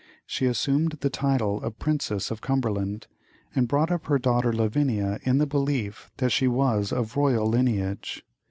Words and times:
She 0.25 0.47
assumed 0.47 0.93
the 1.01 1.11
title 1.11 1.61
of 1.61 1.77
Princess 1.77 2.31
of 2.31 2.41
Cumberland, 2.41 3.05
and 3.53 3.67
brought 3.67 3.91
up 3.91 4.07
her 4.07 4.17
daughter 4.17 4.51
Lavinia 4.51 5.19
in 5.25 5.37
the 5.37 5.45
belief 5.45 6.09
that 6.17 6.31
she 6.31 6.47
was 6.47 6.91
of 6.91 7.15
royal 7.15 7.45
lineage. 7.47 8.25